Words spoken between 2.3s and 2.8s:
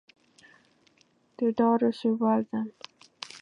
them.